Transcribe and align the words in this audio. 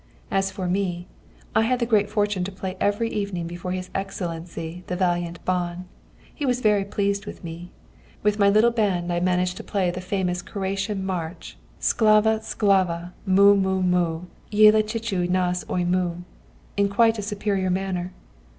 As 0.31 0.49
for 0.49 0.67
me, 0.67 1.05
I 1.53 1.61
had 1.61 1.77
the 1.77 1.85
good 1.85 2.09
fortune 2.09 2.43
to 2.45 2.51
play 2.51 2.75
every 2.81 3.07
evening 3.11 3.45
before 3.45 3.71
his 3.71 3.91
Excellency 3.93 4.83
the 4.87 4.95
valiant 4.95 5.45
Ban. 5.45 5.85
He 6.33 6.43
was 6.43 6.59
very 6.59 6.83
pleased 6.83 7.27
with 7.27 7.43
me. 7.43 7.69
With 8.23 8.39
my 8.39 8.49
little 8.49 8.71
band 8.71 9.13
I 9.13 9.19
managed 9.19 9.57
to 9.57 9.63
play 9.63 9.91
the 9.91 10.01
famous 10.01 10.41
Croatian 10.41 11.05
march, 11.05 11.55
'Szláva, 11.79 12.39
szláva, 12.39 13.11
mu, 13.27 13.55
mu, 13.55 13.83
mu, 13.83 14.21
Jelacsicsu 14.51 15.29
nas 15.29 15.63
omu,' 15.65 16.23
in 16.75 16.89
quite 16.89 17.19
a 17.19 17.21
superior 17.21 17.69
manner. 17.69 18.11